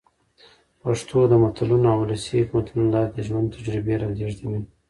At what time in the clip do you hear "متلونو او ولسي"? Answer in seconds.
1.43-2.33